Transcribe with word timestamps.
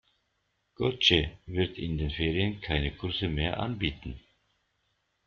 Gotje 0.75 1.37
wird 1.45 1.77
in 1.77 1.99
den 1.99 2.09
Ferien 2.09 2.59
keine 2.59 2.89
Kurse 2.91 3.27
mehr 3.27 3.59
anbieten. 3.59 4.19